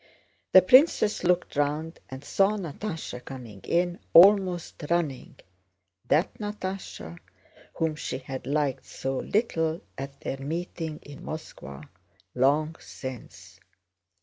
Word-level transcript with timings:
The 0.53 0.63
princess 0.63 1.23
looked 1.23 1.55
round 1.55 1.99
and 2.09 2.23
saw 2.25 2.57
Natásha 2.57 3.23
coming 3.23 3.61
in, 3.65 3.99
almost 4.15 4.83
running—that 4.89 6.33
Natásha 6.39 7.19
whom 7.75 7.95
she 7.95 8.17
had 8.17 8.47
liked 8.47 8.83
so 8.87 9.17
little 9.19 9.79
at 9.99 10.19
their 10.21 10.37
meeting 10.37 10.97
in 11.03 11.23
Moscow 11.23 11.81
long 12.33 12.75
since. 12.79 13.59